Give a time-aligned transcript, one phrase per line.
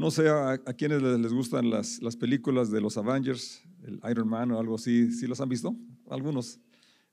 [0.00, 4.50] No sé a, quienes les, gustan las, las, películas de los Avengers, el Iron Man
[4.50, 5.76] o algo así, ¿sí las han visto?
[6.08, 6.58] Algunos.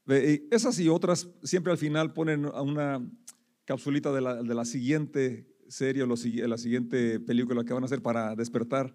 [0.07, 3.05] Esas y otras siempre al final ponen una
[3.65, 8.01] capsulita de la, de la siguiente serie o la siguiente película que van a hacer
[8.01, 8.93] para despertar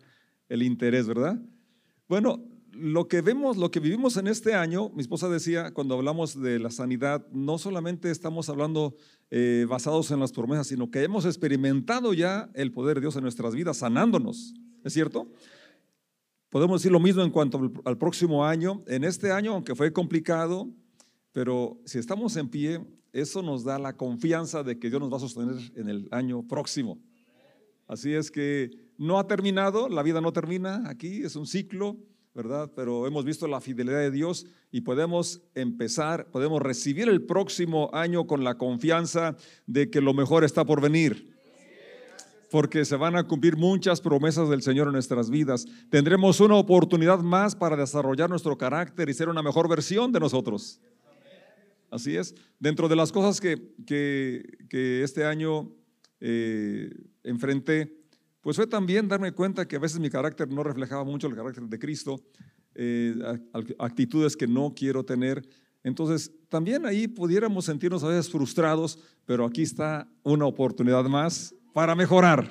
[0.48, 1.38] el interés, ¿verdad?
[2.08, 2.42] Bueno,
[2.72, 6.58] lo que vemos, lo que vivimos en este año, mi esposa decía, cuando hablamos de
[6.58, 8.96] la sanidad, no solamente estamos hablando
[9.30, 13.22] eh, basados en las promesas, sino que hemos experimentado ya el poder de Dios en
[13.22, 14.54] nuestras vidas, sanándonos,
[14.84, 15.30] ¿es cierto?
[16.48, 18.82] Podemos decir lo mismo en cuanto al próximo año.
[18.86, 20.68] En este año, aunque fue complicado,
[21.32, 25.16] pero si estamos en pie, eso nos da la confianza de que Dios nos va
[25.16, 26.98] a sostener en el año próximo.
[27.86, 31.96] Así es que no ha terminado, la vida no termina aquí, es un ciclo
[32.34, 32.70] ¿verdad?
[32.74, 38.26] Pero hemos visto la fidelidad de Dios y podemos empezar, podemos recibir el próximo año
[38.26, 39.36] con la confianza
[39.66, 41.30] de que lo mejor está por venir.
[42.50, 45.66] Porque se van a cumplir muchas promesas del Señor en nuestras vidas.
[45.90, 50.80] Tendremos una oportunidad más para desarrollar nuestro carácter y ser una mejor versión de nosotros.
[51.90, 52.34] Así es.
[52.58, 55.70] Dentro de las cosas que, que, este año
[56.20, 56.90] eh,
[57.22, 58.01] enfrenté,
[58.42, 61.62] pues fue también darme cuenta que a veces mi carácter no reflejaba mucho el carácter
[61.62, 62.20] de Cristo,
[62.74, 63.14] eh,
[63.78, 65.48] actitudes que no quiero tener.
[65.84, 71.94] Entonces, también ahí pudiéramos sentirnos a veces frustrados, pero aquí está una oportunidad más para
[71.94, 72.50] mejorar.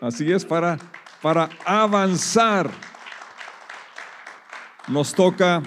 [0.00, 0.78] Así es, para,
[1.20, 2.70] para avanzar.
[4.86, 5.60] Nos toca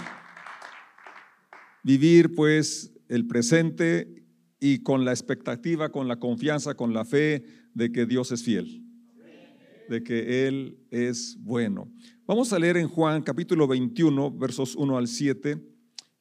[1.83, 4.23] vivir pues el presente
[4.61, 8.83] y con la expectativa, con la confianza, con la fe de que Dios es fiel
[9.89, 11.91] de que Él es bueno.
[12.25, 15.57] Vamos a leer en Juan capítulo 21, versos 1 al 7.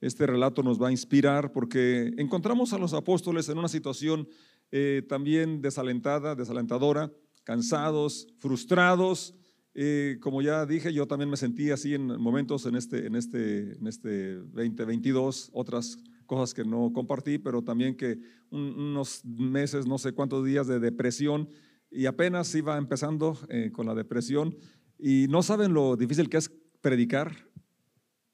[0.01, 4.29] Este relato nos va a inspirar porque encontramos a los apóstoles en una situación
[4.71, 7.13] eh, también desalentada, desalentadora,
[7.45, 9.35] cansados, frustrados.
[9.75, 13.75] Eh, como ya dije, yo también me sentí así en momentos en este, en este,
[13.79, 18.19] en este 2022, otras cosas que no compartí, pero también que
[18.51, 21.49] unos meses, no sé cuántos días de depresión
[21.93, 24.57] y apenas iba empezando eh, con la depresión
[24.99, 27.49] y no saben lo difícil que es predicar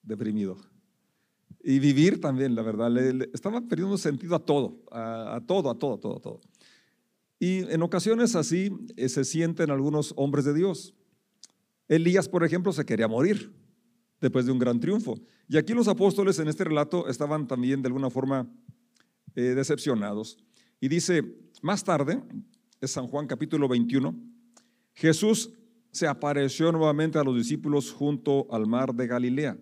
[0.03, 0.57] deprimido.
[1.61, 2.91] Y vivir también, la verdad.
[2.91, 6.41] Le, estaba perdiendo sentido a todo, a, todo, a todo, a todo, todo.
[7.41, 10.95] Y en ocasiones así eh, se sienten algunos hombres de Dios.
[11.89, 13.53] Elías, por ejemplo, se quería morir
[14.21, 15.19] después de un gran triunfo.
[15.49, 18.49] Y aquí los apóstoles en este relato estaban también de alguna forma
[19.35, 20.39] eh, decepcionados.
[20.81, 21.23] Y dice,
[21.63, 22.23] más tarde,
[22.81, 24.15] es San Juan capítulo 21,
[24.95, 25.53] Jesús
[25.91, 29.59] se apareció nuevamente a los discípulos junto al mar de Galilea.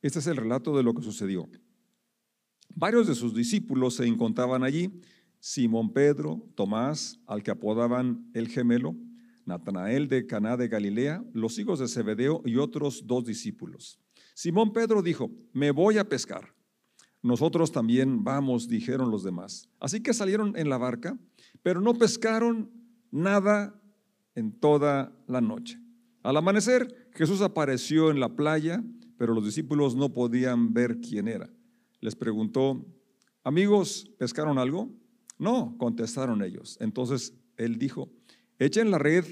[0.00, 1.48] Este es el relato de lo que sucedió.
[2.74, 5.00] Varios de sus discípulos se encontraban allí,
[5.40, 8.94] Simón Pedro, Tomás, al que apodaban el gemelo,
[9.44, 13.98] Natanael de Caná de Galilea, los hijos de Zebedeo y otros dos discípulos.
[14.34, 16.54] Simón Pedro dijo, me voy a pescar.
[17.22, 19.68] Nosotros también vamos, dijeron los demás.
[19.80, 21.18] Así que salieron en la barca
[21.62, 22.70] pero no pescaron
[23.10, 23.80] nada
[24.34, 25.78] en toda la noche.
[26.22, 28.82] Al amanecer, Jesús apareció en la playa,
[29.18, 31.50] pero los discípulos no podían ver quién era.
[32.00, 32.84] Les preguntó,
[33.44, 34.90] amigos, ¿pescaron algo?
[35.38, 36.76] No, contestaron ellos.
[36.80, 38.08] Entonces él dijo,
[38.58, 39.24] echen la red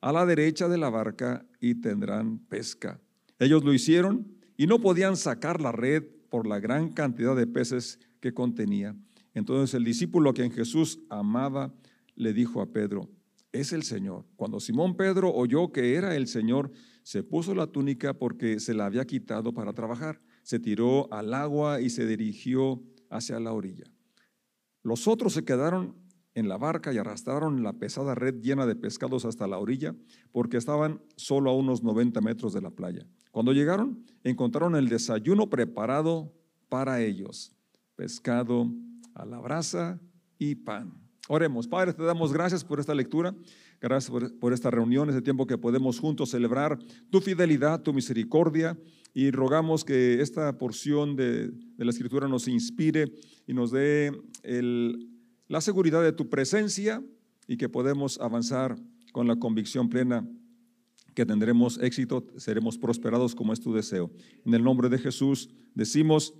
[0.00, 3.00] a la derecha de la barca y tendrán pesca.
[3.38, 7.98] Ellos lo hicieron y no podían sacar la red por la gran cantidad de peces
[8.20, 8.96] que contenía.
[9.36, 11.70] Entonces el discípulo a quien Jesús amaba
[12.14, 13.10] le dijo a Pedro,
[13.52, 14.24] es el Señor.
[14.34, 18.86] Cuando Simón Pedro oyó que era el Señor, se puso la túnica porque se la
[18.86, 20.22] había quitado para trabajar.
[20.42, 23.84] Se tiró al agua y se dirigió hacia la orilla.
[24.82, 25.94] Los otros se quedaron
[26.32, 29.94] en la barca y arrastraron la pesada red llena de pescados hasta la orilla,
[30.32, 33.06] porque estaban solo a unos 90 metros de la playa.
[33.32, 36.32] Cuando llegaron, encontraron el desayuno preparado
[36.70, 37.52] para ellos,
[37.96, 38.72] pescado
[39.16, 39.98] a la brasa
[40.38, 40.92] y pan.
[41.28, 43.34] Oremos, Padre, te damos gracias por esta lectura,
[43.80, 46.78] gracias por, esta reunión, ese tiempo que podemos juntos celebrar
[47.10, 48.78] tu fidelidad, tu misericordia,
[49.12, 53.12] y rogamos que esta porción de, la Escritura nos inspire
[53.46, 54.12] y nos dé
[55.48, 57.02] la seguridad de tu presencia
[57.48, 58.76] y que podemos avanzar
[59.12, 60.28] con la convicción plena
[61.14, 64.10] que tendremos éxito, seremos prosperados como es tu deseo.
[64.44, 66.34] En el nombre de Jesús decimos,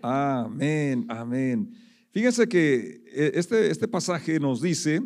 [0.00, 1.87] amén, amén.
[2.10, 5.02] Fíjense que eh, este, este pasaje nos dice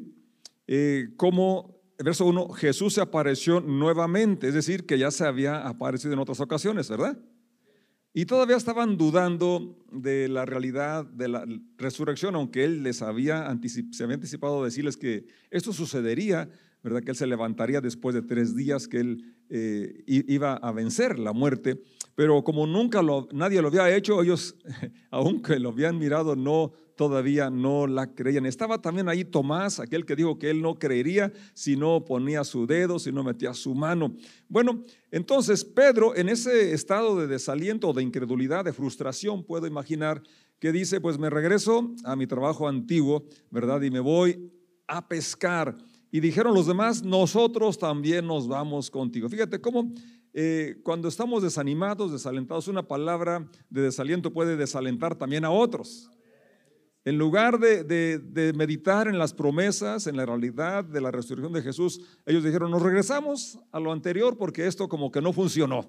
[0.66, 6.12] eh, cómo, verso 1, Jesús se apareció nuevamente, es decir, que ya se había aparecido
[6.12, 7.18] en otras ocasiones, ¿verdad?
[8.14, 11.46] Y todavía estaban dudando de la realidad de la
[11.78, 13.46] resurrección, aunque él les había,
[13.90, 16.48] se anticipado decirles que esto sucedería
[16.82, 17.02] ¿verdad?
[17.02, 21.32] Que él se levantaría después de tres días, que él eh, iba a vencer la
[21.32, 21.82] muerte.
[22.14, 23.00] Pero como nunca
[23.32, 24.56] nadie lo había hecho, ellos,
[25.10, 26.72] aunque lo habían mirado, no
[27.08, 28.46] todavía no la creían.
[28.46, 32.64] Estaba también ahí Tomás, aquel que dijo que él no creería si no ponía su
[32.64, 34.14] dedo, si no metía su mano.
[34.48, 40.22] Bueno, entonces Pedro en ese estado de desaliento, de incredulidad, de frustración, puedo imaginar
[40.60, 43.82] que dice, pues me regreso a mi trabajo antiguo, ¿verdad?
[43.82, 44.52] Y me voy
[44.86, 45.76] a pescar.
[46.12, 49.28] Y dijeron los demás, nosotros también nos vamos contigo.
[49.28, 49.92] Fíjate cómo
[50.32, 56.08] eh, cuando estamos desanimados, desalentados, una palabra de desaliento puede desalentar también a otros.
[57.04, 62.00] En lugar de, meditar en las promesas, en la realidad de la resurrección de Jesús,
[62.26, 65.88] ellos dijeron, nos regresamos a lo anterior porque esto como que no funcionó,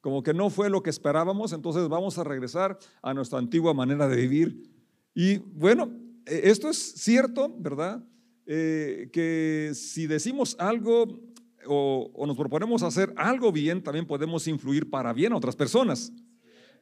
[0.00, 4.06] como que no fue lo que esperábamos, entonces vamos a regresar a nuestra antigua manera
[4.06, 4.70] de vivir.
[5.12, 5.90] Y bueno,
[6.24, 8.04] e, esto es cierto, ¿verdad?
[8.46, 11.20] Eh, que si decimos algo
[11.66, 16.12] o nos proponemos hacer algo bien, también podemos influir para bien a otras personas.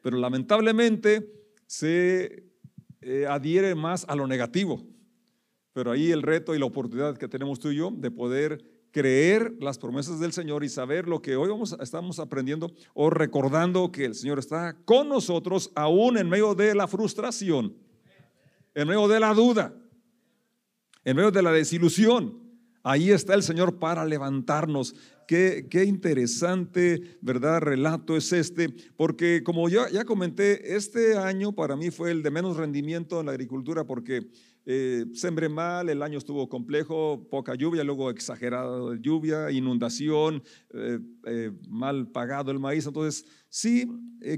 [0.02, 1.32] Pero lamentablemente
[1.66, 2.45] se
[3.00, 4.82] eh, adhiere más a lo negativo.
[5.72, 8.64] Pero ahí el reto y la oportunidad que tenemos tú y yo de poder
[8.96, 13.92] creer las promesas del Señor y saber lo que hoy vamos, estamos aprendiendo o recordando
[13.92, 17.76] que el Señor está con nosotros aún en medio de la frustración,
[18.74, 19.74] en medio de la duda,
[21.04, 22.45] en medio de la desilusión.
[22.88, 24.94] Ahí está el Señor para levantarnos.
[25.26, 27.60] Qué, qué, interesante, ¿verdad?
[27.60, 32.30] Relato es este, porque como ya, ya comenté, este año para mí fue el de
[32.30, 34.28] menos rendimiento en la agricultura porque
[34.68, 40.42] eh, sembré mal, el año estuvo complejo, poca lluvia, luego exagerada lluvia, inundación,
[40.74, 42.84] eh, eh, mal pagado el maíz.
[42.84, 43.86] Entonces, sí,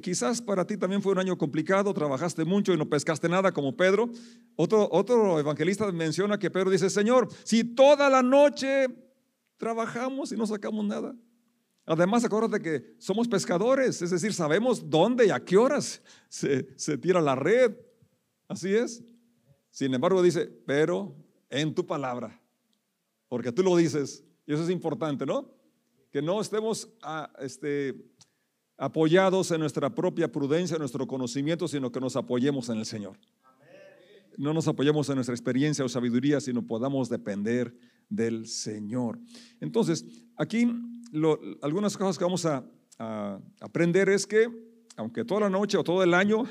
[0.02, 3.75] quizás para ti también fue un año complicado, trabajaste mucho y no pescaste nada como
[3.75, 4.10] Pedro.
[4.54, 8.88] Otro, otro evangelista menciona que Pedro dice, Señor, si toda la noche
[9.56, 11.16] trabajamos y no sacamos nada.
[11.86, 16.98] Además, acuérdate que somos pescadores, es decir, sabemos dónde y a qué horas se, se
[16.98, 17.74] tira la red.
[18.46, 19.02] Así es.
[19.70, 21.15] Sin embargo, dice, pero
[21.50, 22.41] en tu palabra,
[23.29, 25.50] porque tú lo dices, y eso es importante, ¿no?
[26.11, 27.94] Que no estemos ah, este,
[28.79, 33.19] apoyados en nuestra propia prudencia, en nuestro conocimiento, sino que nos apoyemos en el Señor.
[34.38, 37.76] No nos apoyemos en nuestra experiencia o sabiduría, sino podamos depender
[38.09, 39.19] del Señor.
[39.61, 40.05] Entonces,
[40.37, 40.67] aquí
[41.61, 42.65] algunas cosas que vamos a,
[43.61, 44.49] aprender es que,
[44.97, 46.43] aunque toda la noche o todo el año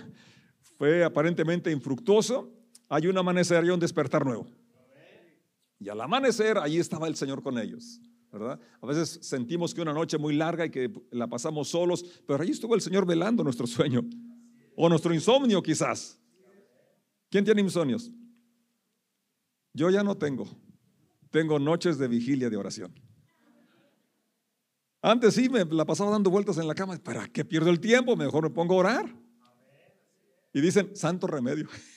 [0.78, 2.56] fue aparentemente infructuoso,
[2.89, 4.48] hay un amanecer y un despertar nuevo.
[5.80, 8.01] Y al amanecer, ahí estaba el Señor con ellos.
[8.31, 8.60] ¿verdad?
[8.81, 12.51] A veces sentimos que una noche muy larga y que la pasamos solos, pero ahí
[12.51, 14.01] estuvo el Señor velando nuestro sueño
[14.75, 16.19] o nuestro insomnio quizás.
[17.30, 18.12] ¿Quién tiene insomnios?
[19.74, 20.48] Yo ya no tengo
[21.38, 22.94] tengo noches de vigilia de oración.
[25.01, 26.98] Antes sí me la pasaba dando vueltas en la cama.
[26.98, 28.16] ¿Para qué pierdo el tiempo?
[28.16, 29.16] Mejor me pongo a orar.
[30.54, 31.68] Y dicen, santo remedio.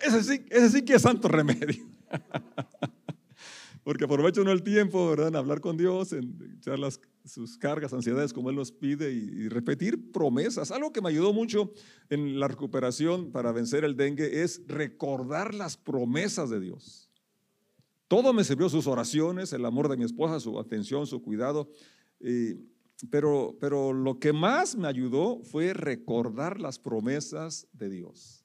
[0.00, 1.86] Ese sí, ese sí que es santo remedio.
[3.84, 5.28] Porque aprovecha uno el tiempo, ¿verdad?
[5.28, 9.18] En hablar con Dios, en echar las, sus cargas, ansiedades como Él nos pide y,
[9.18, 10.70] y, repetir promesas.
[10.70, 11.70] Algo que me ayudó mucho
[12.08, 17.10] en la recuperación para vencer el dengue es recordar las promesas de Dios.
[18.08, 21.68] Todo me sirvió sus oraciones, el amor de mi esposa, su atención, su cuidado.
[23.10, 28.43] pero, pero lo que más me ayudó fue recordar las promesas de Dios.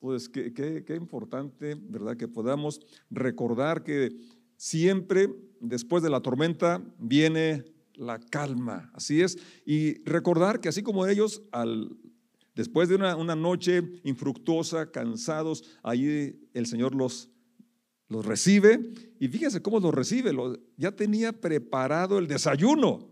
[0.00, 2.16] Pues qué, qué, importante, ¿verdad?
[2.16, 2.80] Que podamos
[3.10, 4.10] recordar que
[4.56, 5.28] siempre
[5.60, 7.64] después de la tormenta viene
[7.94, 8.90] la calma.
[8.94, 9.38] Así es.
[9.64, 11.96] Y recordar que así como ellos, al,
[12.54, 17.30] después de una, una noche infructuosa, cansados, ahí el Señor los
[18.10, 20.32] los recibe y fíjense cómo los recibe.
[20.76, 23.08] ya tenía preparado el desayuno.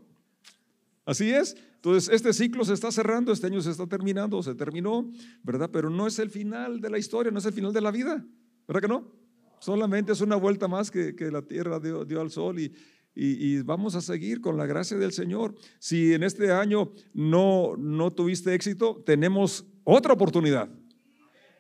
[1.08, 1.56] Así es.
[1.76, 5.10] Entonces, este ciclo se está cerrando, este año se está terminando, se terminó,
[5.42, 5.70] ¿verdad?
[5.72, 8.22] Pero no es el final de la historia, no es el final de la vida,
[8.66, 9.10] ¿verdad que no?
[9.58, 12.74] Solamente es una vuelta más que, la tierra dio, al sol y,
[13.14, 15.54] y, vamos a seguir con la gracia del Señor.
[15.78, 20.68] Si en este año no, no tuviste éxito, tenemos otra oportunidad.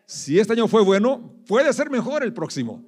[0.04, 2.84] Si este año fue bueno, puede ser mejor el próximo.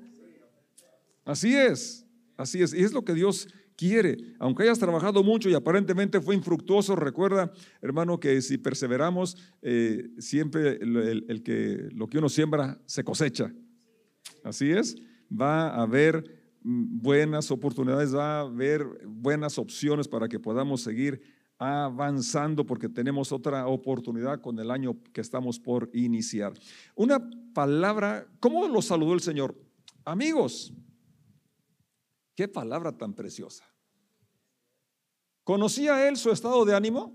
[1.25, 2.05] Así es,
[2.37, 2.75] así es.
[2.75, 3.49] Y es lo que Dios
[3.81, 4.19] quiere.
[4.39, 10.79] Aunque hayas trabajado mucho y aparentemente fue infructuoso, recuerda, hermano, que si perseveramos, eh, siempre
[10.83, 13.51] el, que lo que uno siembra se cosecha.
[14.45, 14.97] Así es.
[15.33, 16.23] Va a haber
[16.63, 21.23] mm, buenas oportunidades, va a haber buenas opciones para que podamos seguir
[21.57, 26.53] avanzando porque tenemos otra oportunidad con el año que estamos por iniciar.
[26.95, 27.19] Una
[27.55, 29.57] palabra, ¿cómo lo saludó el Señor?
[30.05, 30.75] Amigos.
[32.35, 33.70] Qué palabra tan preciosa.
[35.51, 37.13] ¿Conocía él su estado de ánimo?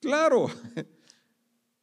[0.00, 0.46] Claro.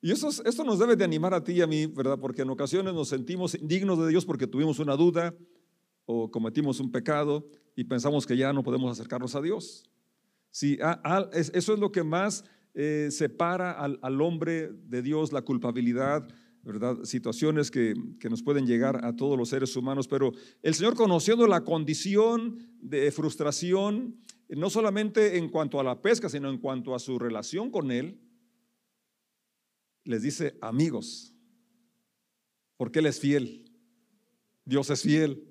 [0.02, 2.20] Y eso, esto nos debe de animar a ti y a mí, ¿verdad?
[2.20, 5.34] Porque en ocasiones nos sentimos indignos de Dios porque tuvimos una duda
[6.06, 9.86] o cometimos un pecado y pensamos que ya no podemos acercarnos a Dios.
[10.52, 10.78] Sí,
[11.32, 12.44] eso es lo que más
[12.74, 16.28] eh, separa al, al, hombre de Dios, la culpabilidad,
[16.64, 17.02] ¿verdad?
[17.04, 21.48] Situaciones que, que, nos pueden llegar a todos los seres humanos, pero el Señor conociendo
[21.48, 24.18] la condición de frustración,
[24.50, 28.20] no solamente en cuanto a la pesca, sino en cuanto a su relación con Él,
[30.04, 31.34] les dice amigos,
[32.78, 33.72] porque Él es fiel,
[34.66, 35.50] Dios es fiel.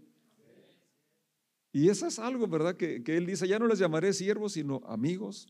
[1.72, 2.76] Y eso es algo, ¿verdad?
[2.76, 5.48] Que, Él dice, ya no les llamaré siervos, sino amigos,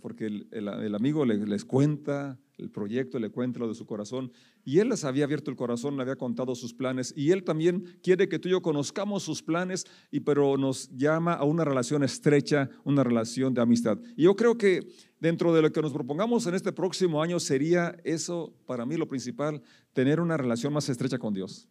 [0.00, 4.32] porque el, amigo les, cuenta el proyecto, le cuenta lo de su corazón,
[4.64, 7.98] y Él les había abierto el corazón, le había contado sus planes, y Él también
[8.02, 12.02] quiere que tú y yo conozcamos sus planes, y pero nos llama a una relación
[12.02, 13.98] estrecha, una relación de amistad.
[14.16, 14.88] Y yo creo que
[15.20, 19.08] dentro de lo que nos propongamos en este próximo año sería eso, para mí lo
[19.08, 21.68] principal, tener una relación más estrecha con Dios,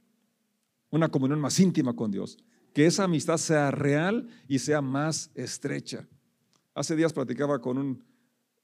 [0.90, 2.38] una comunión más íntima con Dios,
[2.74, 6.08] que esa amistad sea real y sea más estrecha.
[6.74, 8.04] Hace días platicaba con un,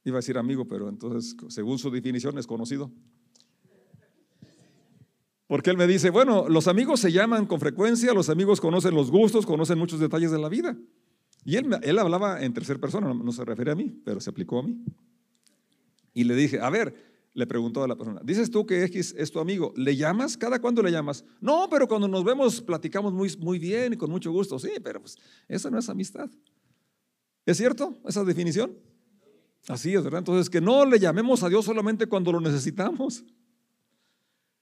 [0.04, 2.92] iba a decir amigo, pero entonces según su definición es conocido.
[5.52, 9.12] Porque él me dice, bueno, los amigos se llaman con frecuencia, los amigos conocen los
[9.12, 10.78] gustos, conocen muchos detalles de la vida.
[11.44, 14.60] Y él, él hablaba en tercera persona, no, se refiere a mí, pero se aplicó
[14.60, 14.82] a mí.
[16.14, 16.96] Y le dije, a ver,
[17.34, 20.38] le preguntó a la persona, dices tú que X es tu amigo, ¿le llamas?
[20.38, 21.26] ¿Cada cuándo le llamas?
[21.42, 24.58] No, pero cuando nos vemos platicamos muy, muy bien y con mucho gusto.
[24.58, 25.18] Sí, pero pues
[25.50, 26.30] esa no es amistad.
[27.46, 28.78] ¿Es cierto esa definición?
[29.68, 30.20] Así es, ¿verdad?
[30.20, 33.24] Entonces, que no le llamemos a Dios solamente cuando lo necesitamos.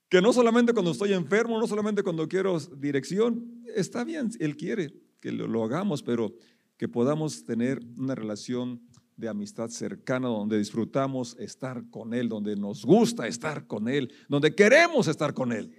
[0.08, 3.62] Que no solamente cuando estoy enfermo, no solamente cuando quiero dirección.
[3.74, 6.34] Está bien, Él quiere que lo hagamos, pero
[6.76, 8.80] que podamos tener una relación
[9.16, 14.54] de amistad cercana donde disfrutamos estar con Él, donde nos gusta estar con Él, donde
[14.54, 15.70] queremos estar con Él.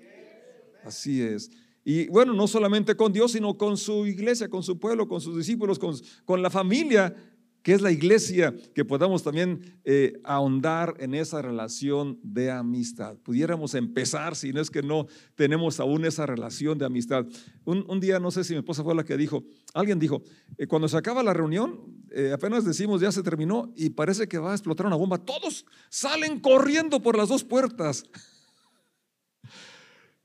[0.83, 1.49] Así es.
[1.83, 5.35] Y bueno, no solamente con Dios, sino con su iglesia, con su pueblo, con sus
[5.35, 7.15] discípulos, con, con la familia
[7.63, 13.17] que es la iglesia, que podamos también eh, ahondar en esa relación de amistad.
[13.17, 17.25] Pudiéramos empezar, si no es que no tenemos aún esa relación de amistad.
[17.65, 20.23] Un, día, no sé si mi esposa fue la que dijo, alguien dijo,
[20.57, 21.79] eh, cuando se acaba la reunión,
[22.11, 25.65] eh, apenas decimos ya se terminó y parece que va a explotar una bomba, todos
[25.89, 28.05] salen corriendo por las dos puertas.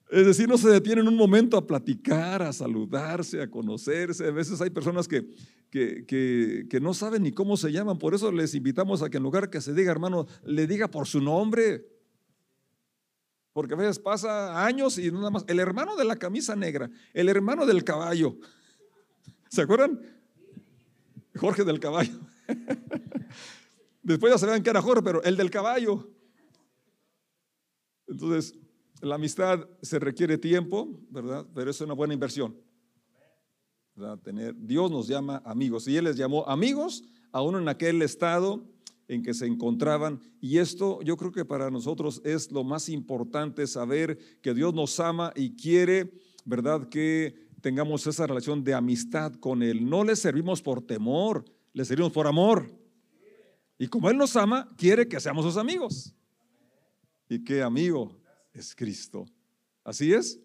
[0.09, 4.27] Es decir, no se detienen un momento a platicar, a saludarse, a conocerse.
[4.27, 5.27] A veces hay personas que,
[5.71, 7.99] que, que, no saben ni cómo se llaman.
[7.99, 11.09] Por eso les invitamos a que en lugar que se diga hermano, le diga por
[11.09, 11.89] su nombre.
[13.53, 15.45] Porque a veces pasa años y nada más.
[15.49, 18.39] El hermano de la camisa negra, el hermano del caballo.
[19.49, 20.01] ¿Se acuerdan?
[21.35, 22.15] Jorge del caballo.
[24.03, 26.09] Después ya se vean que era Jorge, pero el del caballo.
[28.07, 28.55] Entonces,
[29.09, 31.47] la amistad se requiere tiempo, ¿verdad?
[31.55, 32.57] Pero es una buena inversión.
[34.23, 38.63] Tener, Dios nos llama amigos y Él les llamó amigos aún en aquel estado
[39.09, 40.21] en que se encontraban.
[40.41, 45.01] Y esto yo creo que para nosotros es lo más importante, saber que Dios nos
[45.01, 46.13] ama y quiere,
[46.45, 46.89] ¿verdad?
[46.89, 49.89] Que tengamos esa relación de amistad con Él.
[49.89, 52.71] No le servimos por temor, le servimos por amor.
[53.79, 56.15] Y como Él nos ama, quiere que seamos sus amigos.
[57.29, 58.15] ¿Y qué amigo?
[58.59, 59.27] Es Cristo.
[59.85, 60.41] Así es.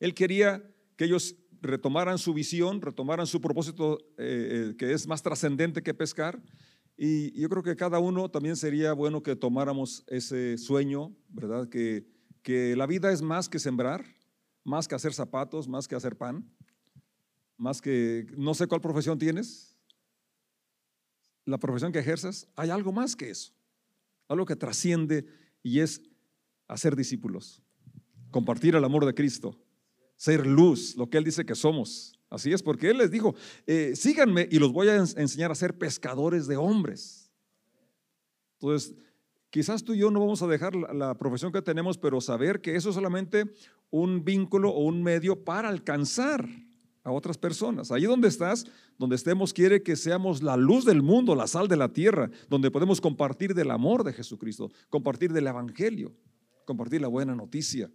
[0.00, 5.22] Él quería que ellos retomaran su visión, retomaran su propósito eh, eh, que es más
[5.22, 6.42] trascendente que pescar.
[6.96, 11.68] Y yo creo que cada uno también sería bueno que tomáramos ese sueño, ¿verdad?
[11.68, 12.06] Que,
[12.42, 14.04] que la vida es más que sembrar,
[14.64, 16.48] más que hacer zapatos, más que hacer pan,
[17.56, 19.78] más que, no sé cuál profesión tienes,
[21.44, 23.52] la profesión que ejerzas, hay algo más que eso,
[24.28, 25.26] algo que trasciende
[25.62, 26.00] y es
[26.72, 27.62] hacer discípulos,
[28.30, 29.58] compartir el amor de Cristo,
[30.16, 32.18] ser luz, lo que Él dice que somos.
[32.30, 33.34] Así es, porque Él les dijo,
[33.66, 37.30] eh, síganme y los voy a enseñar a ser pescadores de hombres.
[38.54, 38.94] Entonces,
[39.50, 42.74] quizás tú y yo no vamos a dejar la, profesión que tenemos, pero saber que
[42.74, 43.52] eso es solamente
[43.90, 46.48] un vínculo o un medio para alcanzar
[47.04, 47.90] a otras personas.
[47.90, 48.64] Ahí donde estás,
[48.96, 52.70] donde estemos, quiere que seamos la luz del mundo, la sal de la tierra, donde
[52.70, 56.12] podemos compartir del amor de Jesucristo, compartir del Evangelio
[56.64, 57.90] compartir la buena noticia.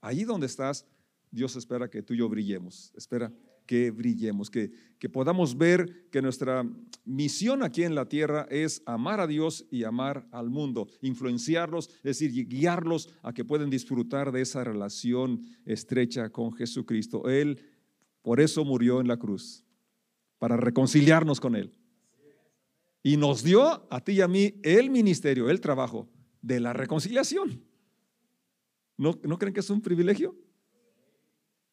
[0.00, 0.86] Ahí donde estás,
[1.30, 3.32] Dios espera que tú y yo brillemos, espera
[3.66, 6.68] que brillemos, que, que podamos ver que nuestra
[7.04, 12.18] misión aquí en la tierra es amar a Dios y amar al mundo, influenciarlos, es
[12.18, 17.28] decir, guiarlos a que puedan disfrutar de esa relación estrecha con Jesucristo.
[17.28, 17.60] Él
[18.22, 19.64] Por eso murió en la cruz,
[20.38, 21.72] para reconciliarnos con Él.
[23.02, 26.08] Y nos dio a ti y a mí el ministerio, el trabajo
[26.42, 27.69] de la reconciliación.
[29.00, 30.36] ¿No, ¿No creen que es un privilegio?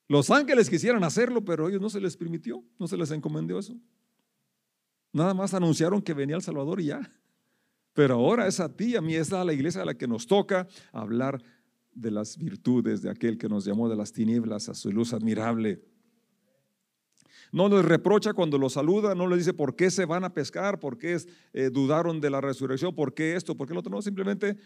[0.08, 3.78] Los ángeles quisieran hacerlo, pero ellos no se les permitió, no se les encomendó eso.
[5.12, 7.02] Nada más anunciaron que venía el Salvador y ya.
[7.92, 10.26] Pero ahora es a ti, a mí es a la iglesia a la que nos
[10.26, 11.44] toca hablar
[11.94, 15.84] de las virtudes de aquel que nos llamó de las tinieblas a su luz admirable.
[17.52, 20.80] No les reprocha cuando los saluda, no les dice por qué se van a pescar,
[20.80, 21.18] por qué
[21.52, 23.92] eh, dudaron de la resurrección, por qué esto, por qué lo otro.
[23.92, 24.58] No, simplemente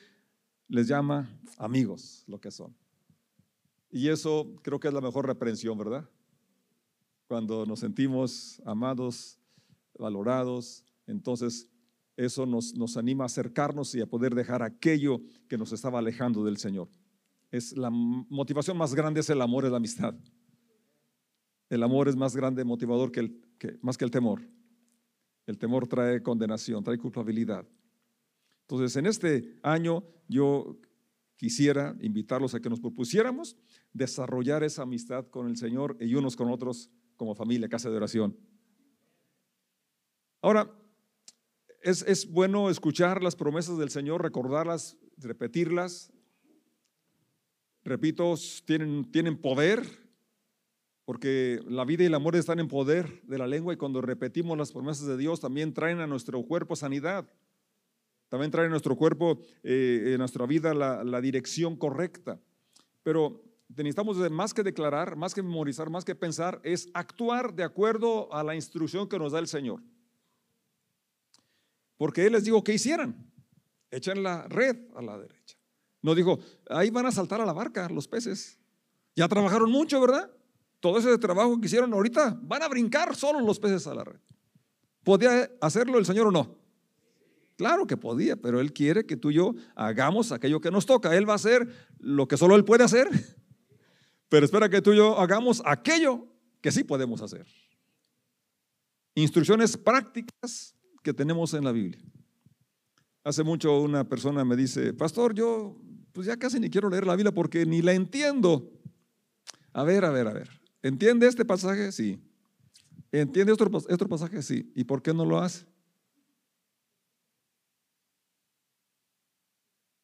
[0.71, 2.73] les llama amigos, lo que son.
[3.91, 6.09] Y eso creo que es la mejor reprensión, ¿verdad?
[7.27, 9.37] Cuando nos sentimos amados,
[9.99, 11.67] valorados, entonces
[12.15, 16.41] eso nos, nos anima a acercarnos y a poder dejar aquello que nos estaba alejando
[16.45, 16.87] del Señor.
[17.51, 20.15] Es la motivación más grande es el amor, es la amistad.
[21.69, 24.41] El amor es más grande motivador que el, que, más que el temor.
[25.45, 27.67] El temor trae condenación, trae culpabilidad.
[28.71, 30.79] Entonces, en este año yo
[31.35, 33.57] quisiera invitarlos a que nos propusiéramos
[33.91, 38.37] desarrollar esa amistad con el Señor y unos con otros como familia, casa de oración.
[40.41, 40.73] Ahora,
[41.81, 46.13] es, es bueno escuchar las promesas del Señor, recordarlas, repetirlas.
[47.83, 49.85] Repito, tienen, tienen poder,
[51.03, 54.57] porque la vida y el amor están en poder de la lengua y cuando repetimos
[54.57, 57.27] las promesas de Dios también traen a nuestro cuerpo sanidad.
[58.31, 62.39] También traen a nuestro cuerpo, eh, en nuestra vida, la, dirección correcta.
[63.03, 68.33] Pero necesitamos más que declarar, más que memorizar, más que pensar, es actuar de acuerdo
[68.33, 69.83] a la instrucción que nos da el Señor.
[71.97, 73.31] Porque Él les dijo que hicieran.
[73.91, 75.57] Echen la red a la derecha.
[76.01, 78.57] No dijo, ahí van a saltar a la barca los peces.
[79.15, 80.31] Ya trabajaron mucho, ¿verdad?
[80.81, 84.19] todo ese trabajo que hicieron ahorita, van a brincar solo los peces a la red.
[85.03, 86.60] ¿Podía hacerlo el Señor o no?
[87.61, 91.15] Claro que podía, pero Él quiere que tú y yo hagamos aquello que nos toca.
[91.15, 93.07] Él va a hacer lo que solo Él puede hacer,
[94.29, 96.25] pero espera que tú y yo hagamos aquello
[96.59, 97.45] que sí podemos hacer.
[99.13, 102.01] Instrucciones prácticas que tenemos en la Biblia.
[103.23, 105.77] Hace mucho una persona me dice, pastor, yo
[106.13, 108.71] pues ya casi ni quiero leer la Biblia porque ni la entiendo.
[109.71, 110.49] A ver, a ver, a ver.
[110.81, 111.91] ¿Entiende este pasaje?
[111.91, 112.19] Sí.
[113.11, 114.41] ¿Entiende otro, otro pasaje?
[114.41, 114.71] Sí.
[114.73, 115.67] ¿Y por qué no lo hace?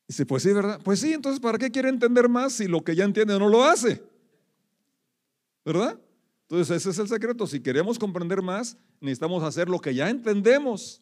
[0.08, 0.80] Dice, pues sí, ¿verdad?
[0.84, 3.64] Pues sí, entonces ¿para qué quiere entender más si lo que ya entiende no lo
[3.64, 4.02] hace?
[5.66, 6.00] ¿Verdad?
[6.44, 7.46] Entonces ese es el secreto.
[7.46, 11.02] Si queremos comprender más, necesitamos hacer lo que ya entendemos.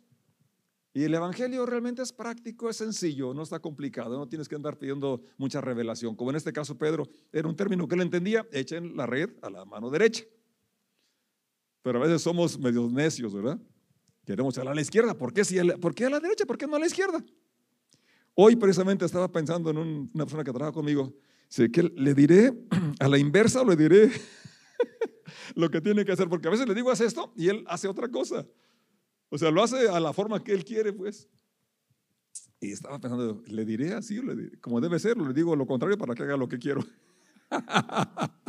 [0.91, 4.79] Y el Evangelio realmente es práctico, es sencillo, no está complicado, no tienes que andar
[4.79, 6.15] pidiendo mucha revelación.
[6.15, 9.49] Como en este caso Pedro, era un término que él entendía, echen la red a
[9.49, 10.23] la mano derecha.
[11.83, 13.59] Pero a veces somos medios necios, ¿verdad?
[14.25, 15.15] Queremos echarla a la izquierda.
[15.15, 16.45] ¿Por qué, si ¿Por qué a la derecha?
[16.45, 17.23] ¿Por qué no a la izquierda?
[18.38, 21.15] Hoy precisamente estaba pensando en una persona que trabaja conmigo.
[21.50, 22.54] Dice, ¿qué le diré
[23.00, 24.12] a la inversa o le diré
[25.56, 26.28] lo que tiene que hacer?
[26.28, 28.45] Porque a veces le digo, haz esto y él hace otra cosa.
[29.30, 31.30] O sea, lo hace a la forma que él quiere, pues.
[32.60, 34.19] Y estaba pensando, ¿le diré así?
[34.60, 36.84] como debe ser, le digo lo contrario para que haga lo que quiero.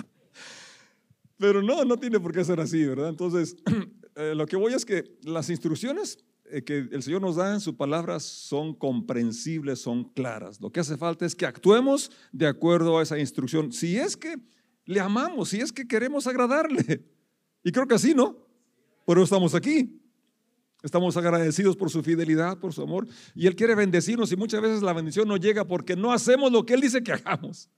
[1.38, 3.10] Pero no, no tiene por qué ser así, ¿verdad?
[3.10, 3.56] Entonces,
[4.16, 6.18] eh, lo que voy es que las instrucciones
[6.64, 10.60] que el Señor nos da en su palabra son comprensibles, son claras.
[10.60, 13.72] Lo que hace falta es que actuemos de acuerdo a esa instrucción.
[13.72, 14.36] Si es que
[14.84, 17.04] le amamos, si es que queremos agradarle.
[17.64, 18.36] Y creo que así, ¿no?
[19.06, 20.00] Pero estamos aquí.
[20.82, 23.08] Estamos agradecidos por su fidelidad, por su amor.
[23.34, 26.64] Y Él quiere bendecirnos y muchas veces la bendición no llega porque no hacemos lo
[26.64, 27.68] que Él dice que hagamos.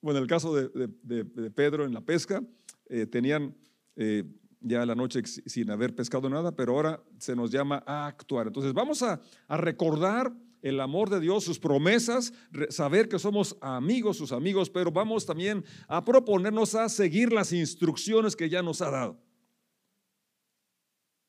[0.00, 2.42] Bueno, en el caso de, Pedro en la pesca,
[2.88, 3.54] eh, tenían
[3.96, 4.24] eh,
[4.60, 8.48] ya la noche sin haber pescado nada, pero ahora se nos llama a actuar.
[8.48, 12.32] Entonces vamos a, a recordar el amor de Dios, sus promesas,
[12.70, 18.34] saber que somos amigos, sus amigos, pero vamos también a proponernos a seguir las instrucciones
[18.34, 19.20] que ya nos ha dado.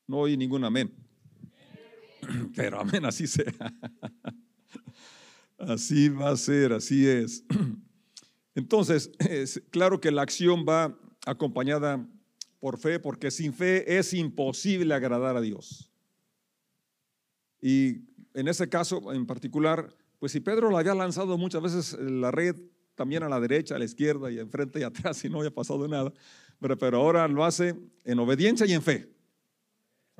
[0.06, 0.92] No oí ningún amén.
[2.56, 3.52] Pero amén, así sea.
[5.56, 7.44] Así va a ser, así es.
[8.54, 12.08] Entonces, es claro que la acción va acompañada
[12.60, 15.90] por fe, porque sin fe es imposible agradar a Dios.
[17.60, 18.02] Y
[18.34, 22.56] en ese caso en particular, pues si Pedro la había lanzado muchas veces la red
[22.94, 25.88] también a la derecha, a la izquierda y enfrente y atrás y no había pasado
[25.88, 26.12] nada,
[26.60, 29.08] pero, pero ahora lo hace en obediencia y en fe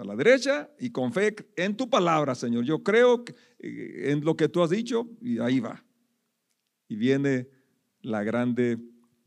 [0.01, 2.65] a la derecha y con fe en tu palabra, Señor.
[2.65, 3.23] Yo creo
[3.59, 5.85] eh, en lo que tú has dicho y ahí va.
[6.89, 7.49] Y viene
[8.01, 8.79] la grande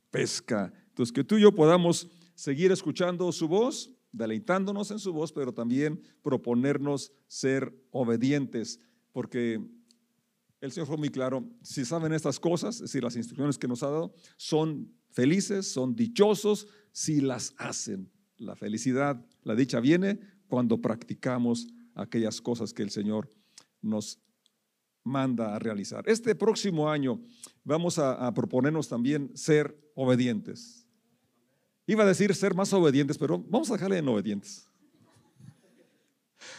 [0.10, 0.74] pesca.
[0.88, 2.10] Entonces, que tú y yo podamos
[2.44, 8.82] seguir escuchando su voz, deleitándonos en su voz, pero también proponernos ser obedientes,
[9.14, 9.66] porque
[10.60, 13.82] el Señor fue muy claro, si saben estas cosas, es decir, las instrucciones que nos
[13.82, 18.12] ha dado, son felices, son dichosos si las hacen.
[18.36, 23.30] La felicidad, la dicha viene cuando practicamos aquellas cosas que el Señor
[23.82, 24.20] nos
[25.06, 26.04] manda a realizar.
[26.10, 27.22] Este próximo año
[27.64, 30.83] vamos a, a proponernos también ser obedientes.
[31.86, 34.68] Iba a decir ser más obedientes, pero vamos a dejarle en obedientes.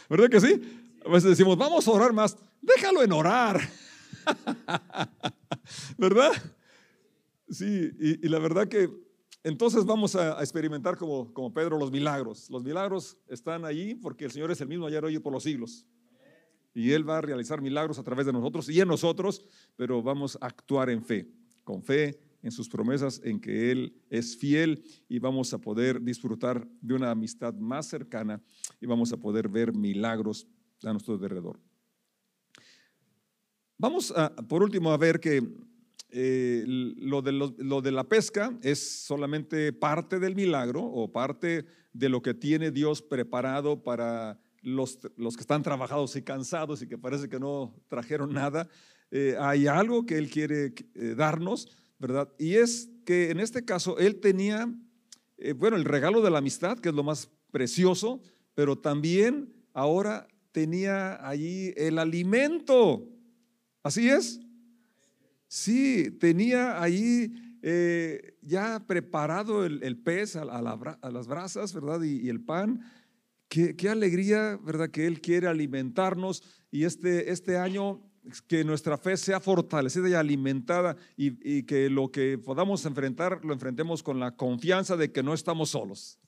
[0.09, 0.61] ¿Verdad que sí?
[1.05, 3.61] A veces decimos, vamos a orar más, déjalo en orar.
[5.97, 6.31] ¿Verdad?
[7.49, 8.89] Sí, y, la verdad que
[9.43, 12.49] entonces vamos a, experimentar como, como Pedro los milagros.
[12.49, 15.43] Los milagros están allí porque el Señor es el mismo ayer, hoy y por los
[15.43, 15.85] siglos.
[16.73, 20.37] Y Él va a realizar milagros a través de nosotros y en nosotros, pero vamos
[20.41, 21.27] a actuar en fe,
[21.63, 26.67] con fe en sus promesas, en que Él es fiel y vamos a poder disfrutar
[26.79, 28.39] de una amistad más cercana
[28.79, 30.47] y vamos a poder ver milagros
[30.83, 31.59] a nuestro alrededor.
[33.79, 35.41] Vamos a, por último a ver que
[36.11, 42.09] eh, lo, de lo, de la pesca es solamente parte del milagro o parte de
[42.09, 46.99] lo que tiene Dios preparado para los, los que están trabajados y cansados y que
[46.99, 48.69] parece que no trajeron nada.
[49.09, 51.71] Eh, hay algo que Él quiere eh, darnos
[52.37, 54.67] Y es que en este caso él tenía,
[55.37, 58.21] eh, bueno, el regalo de la amistad, que es lo más precioso,
[58.53, 63.07] pero también ahora tenía allí el alimento.
[63.83, 64.39] ¿Así es?
[65.47, 72.01] Sí, tenía allí eh, ya preparado el, pez a, las brasas, ¿verdad?
[72.01, 72.81] Y, el pan.
[73.47, 74.89] Qué, qué, alegría, ¿verdad?
[74.89, 76.43] Que Él quiere alimentarnos.
[76.71, 78.01] Y este, este año
[78.47, 84.03] que nuestra fe sea fortalecida y alimentada y, que lo que podamos enfrentar lo enfrentemos
[84.03, 86.19] con la confianza de que no estamos solos.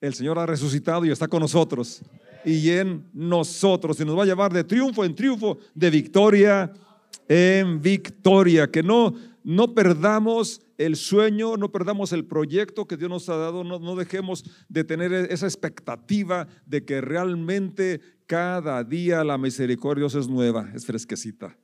[0.00, 2.02] El Señor ha resucitado y está con nosotros
[2.44, 6.72] y en nosotros y nos va a llevar de triunfo en triunfo, de victoria
[7.28, 13.28] en victoria, que no no perdamos el sueño, no perdamos el proyecto que Dios nos
[13.28, 18.00] ha dado, no, no, dejemos de tener esa expectativa de que realmente
[18.32, 21.54] cada día la misericordia es nueva, es fresquecita.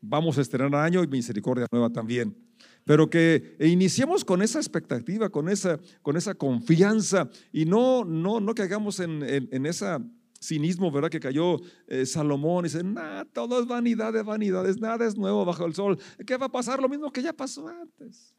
[0.00, 2.36] Vamos a estrenar año y misericordia nueva también.
[2.84, 8.54] Pero que iniciemos con esa expectativa, con esa, con esa confianza y no, no, no
[8.54, 10.00] caigamos en, en, en esa
[10.40, 11.10] cinismo, ¿verdad?
[11.10, 11.56] Que cayó
[11.88, 15.74] eh, Salomón y dice, nada, todo es vanidad de vanidades, nada es nuevo bajo el
[15.74, 15.98] sol.
[16.24, 16.80] ¿Qué va a pasar?
[16.80, 18.36] Lo mismo que ya pasó antes.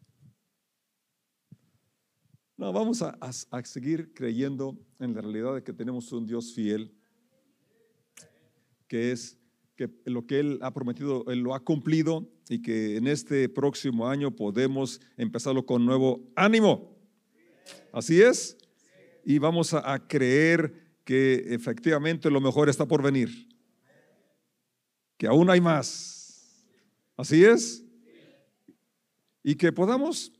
[2.55, 6.94] No, vamos a, a seguir creyendo en la realidad de que tenemos un Dios fiel,
[8.87, 9.37] que es
[9.75, 14.07] que lo que Él ha prometido, Él lo ha cumplido y que en este próximo
[14.07, 16.95] año podemos empezarlo con nuevo ánimo.
[17.91, 18.57] Así es.
[19.25, 23.49] Y vamos a, creer que efectivamente lo mejor está por venir,
[25.17, 26.63] que aún hay más.
[27.17, 27.83] Así es.
[29.43, 30.31] Y que podamos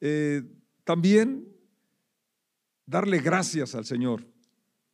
[0.00, 0.42] eh,
[0.84, 1.46] también
[2.86, 4.26] darle gracias al Señor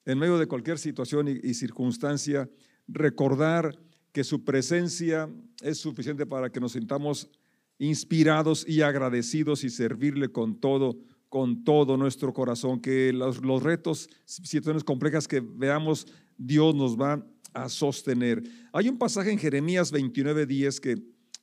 [0.04, 2.48] en medio de cualquier situación y, circunstancia,
[2.86, 3.78] recordar
[4.12, 5.28] que su presencia
[5.62, 7.30] es suficiente para que nos sintamos
[7.78, 10.96] inspirados y agradecidos y servirle con todo
[11.34, 16.06] con todo nuestro corazón, que los, retos, situaciones complejas que veamos,
[16.38, 18.40] Dios nos va a sostener.
[18.72, 20.96] Hay un pasaje en Jeremías 29, 10 que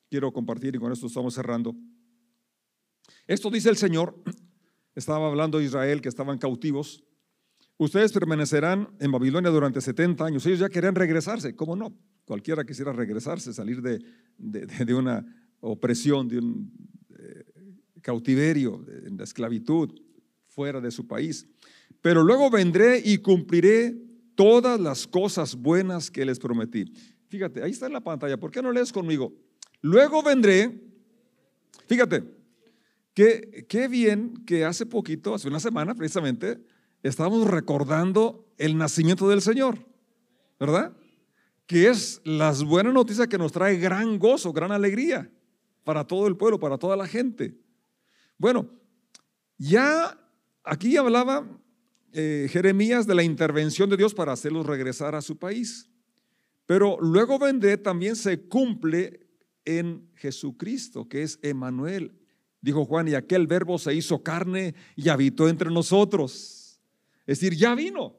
[0.10, 1.76] quiero compartir y con esto estamos cerrando.
[3.28, 4.15] Esto dice el Señor,
[4.95, 7.04] estaba hablando de Israel que estaban cautivos.
[7.82, 10.46] Ustedes permanecerán en Babilonia durante 70 años.
[10.46, 11.91] Ellos ya querían regresarse, ¿cómo no?
[12.26, 14.00] Cualquiera quisiera regresarse, salir de,
[14.38, 15.26] de una
[15.62, 16.72] opresión, de un,
[18.04, 20.00] cautiverio, en la esclavitud,
[20.46, 21.48] fuera de su país.
[22.02, 23.96] Pero luego vendré y cumpliré
[24.36, 26.86] todas las cosas buenas que les prometí.
[27.30, 28.38] Fíjate, ahí está en la pantalla.
[28.38, 29.34] ¿Por qué no lees conmigo?
[29.82, 30.80] Luego vendré.
[31.88, 32.26] Fíjate,
[33.15, 36.60] qué, qué bien que hace poquito, hace una semana precisamente,
[37.03, 39.79] estábamos recordando el nacimiento del Señor,
[40.59, 40.95] ¿verdad?
[41.65, 45.31] Que es las buenas noticias que nos trae gran gozo, gran alegría
[45.83, 47.57] para todo el pueblo, para toda la gente.
[48.37, 48.69] Bueno,
[49.57, 50.17] ya
[50.63, 51.47] aquí hablaba
[52.13, 55.89] eh, Jeremías de la intervención de Dios para hacerlos regresar a su país.
[56.65, 59.27] Pero luego vendré también se cumple
[59.65, 62.17] en Jesucristo, que es Emanuel.
[62.61, 66.61] Dijo Juan, y aquel verbo se hizo carne y habitó entre nosotros.
[67.25, 68.15] Es decir, ya vino.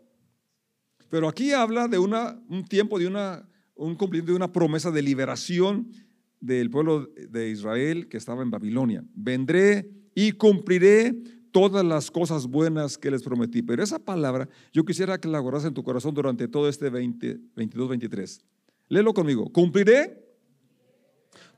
[1.09, 5.03] Pero aquí habla de una, un tiempo, de una, un cumplimiento de una promesa de
[5.03, 5.93] liberación
[6.41, 9.05] del pueblo de Israel que estaba en Babilonia.
[9.15, 11.15] Vendré y cumpliré
[11.53, 13.63] todas las cosas buenas que les prometí.
[13.63, 17.39] Pero esa palabra yo quisiera que la guardas en tu corazón durante todo este 20,
[17.55, 18.41] 22, 23.
[18.89, 19.51] Léelo conmigo.
[19.53, 20.23] Cumpliré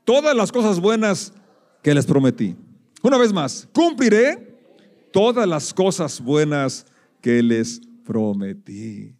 [0.03, 1.33] todas las cosas buenas
[1.81, 2.55] que les prometí.
[3.01, 4.55] Una vez más, cumpliré
[5.11, 6.85] todas las cosas buenas
[7.25, 9.17] que les prometí.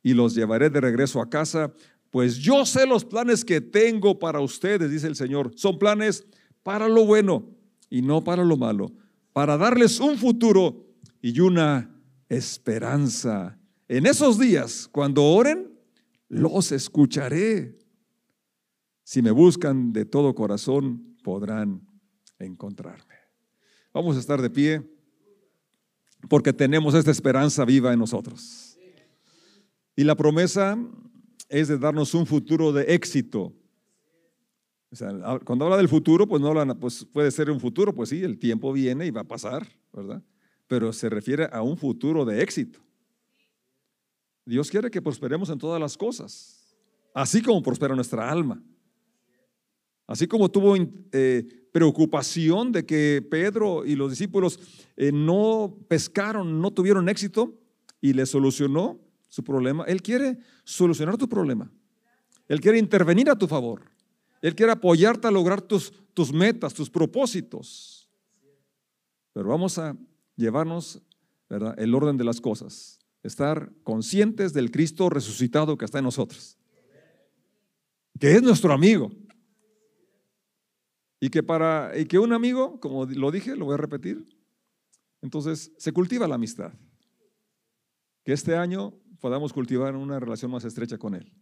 [0.00, 1.74] Y los llevaré de regreso a casa,
[2.08, 5.50] pues yo sé los planes que tengo para ustedes, dice el Señor.
[5.56, 6.24] Son planes
[6.62, 7.50] para lo bueno
[7.90, 8.92] y no para lo malo,
[9.32, 10.86] para darles un futuro
[11.20, 13.58] y una esperanza.
[13.88, 15.76] En esos días, cuando oren,
[16.28, 17.76] los escucharé.
[19.02, 21.84] Si me buscan de todo corazón, podrán
[22.38, 23.16] encontrarme.
[23.92, 24.97] Vamos a estar de pie
[26.28, 28.76] porque tenemos esta esperanza viva en nosotros.
[29.94, 30.78] Y la promesa
[31.48, 33.52] es de darnos un futuro de éxito.
[35.44, 38.38] cuando habla del futuro, pues no habla, pues puede ser un futuro, pues sí, el
[38.38, 40.22] tiempo viene y va a pasar, ¿verdad?
[40.66, 42.80] Pero se refiere a un futuro de éxito.
[44.44, 46.74] Dios quiere que prosperemos en todas las cosas,
[47.12, 48.62] así como prospera nuestra alma.
[50.08, 50.74] Así como tuvo
[51.12, 54.58] eh, preocupación de que Pedro y los discípulos
[54.96, 57.54] eh, no pescaron, no tuvieron éxito
[58.00, 59.84] y le solucionó su problema.
[59.84, 61.70] Él quiere solucionar tu problema.
[62.48, 63.82] Él quiere intervenir a tu favor.
[64.40, 68.08] Él quiere apoyarte a lograr tus, tus metas, tus propósitos.
[69.34, 69.94] Pero vamos a
[70.36, 71.02] llevarnos
[71.50, 71.74] ¿verdad?
[71.78, 72.98] el orden de las cosas.
[73.22, 76.56] Estar conscientes del Cristo resucitado que está en nosotros.
[78.18, 79.10] Que es nuestro amigo
[81.20, 84.26] y que para y que un amigo, como lo dije, lo voy a repetir,
[85.20, 86.72] entonces se cultiva la amistad.
[88.24, 91.32] Que este año podamos cultivar una relación más estrecha con Él.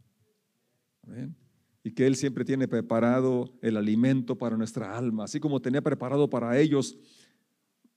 [1.82, 6.28] Y que Él siempre tiene preparado el alimento para nuestra alma, así como tenía preparado
[6.28, 6.96] para ellos,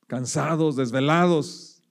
[0.07, 1.81] cansados, desvelados.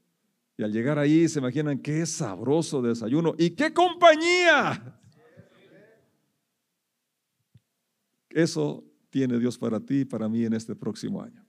[0.56, 5.00] Y al llegar ahí se imaginan qué sabroso desayuno y qué compañía.
[8.30, 11.47] Eso tiene Dios para ti y para mí en este próximo año.